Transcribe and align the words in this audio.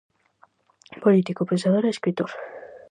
Político, 1.03 1.49
pensador 1.51 1.83
e 1.85 1.93
escritor. 1.95 2.31